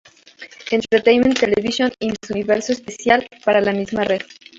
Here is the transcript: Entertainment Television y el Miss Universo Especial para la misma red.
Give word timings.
Entertainment 0.71 1.37
Television 1.39 1.91
y 1.99 2.07
el 2.07 2.17
Miss 2.19 2.31
Universo 2.31 2.71
Especial 2.71 3.27
para 3.45 3.61
la 3.61 3.71
misma 3.71 4.03
red. 4.03 4.23